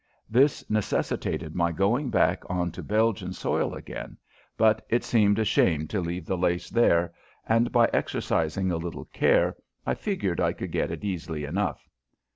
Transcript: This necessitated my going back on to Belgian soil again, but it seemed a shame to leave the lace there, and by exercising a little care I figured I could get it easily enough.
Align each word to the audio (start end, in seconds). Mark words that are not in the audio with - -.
This 0.27 0.67
necessitated 0.67 1.53
my 1.53 1.71
going 1.71 2.09
back 2.09 2.41
on 2.49 2.71
to 2.71 2.81
Belgian 2.81 3.33
soil 3.33 3.75
again, 3.75 4.17
but 4.57 4.83
it 4.89 5.03
seemed 5.03 5.37
a 5.37 5.45
shame 5.45 5.87
to 5.89 6.01
leave 6.01 6.25
the 6.25 6.35
lace 6.39 6.71
there, 6.71 7.13
and 7.47 7.71
by 7.71 7.87
exercising 7.93 8.71
a 8.71 8.77
little 8.77 9.05
care 9.05 9.55
I 9.85 9.93
figured 9.93 10.39
I 10.41 10.53
could 10.53 10.71
get 10.71 10.89
it 10.89 11.03
easily 11.03 11.43
enough. 11.45 11.87